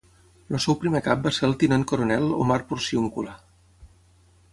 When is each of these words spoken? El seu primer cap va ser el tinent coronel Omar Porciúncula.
El 0.51 0.55
seu 0.63 0.77
primer 0.83 1.01
cap 1.07 1.19
va 1.27 1.33
ser 1.37 1.43
el 1.47 1.53
tinent 1.63 1.85
coronel 1.91 2.25
Omar 2.45 2.57
Porciúncula. 2.71 3.37